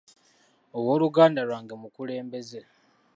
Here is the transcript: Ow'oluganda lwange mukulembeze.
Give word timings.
Ow'oluganda 0.77 1.41
lwange 1.47 1.73
mukulembeze. 1.81 2.61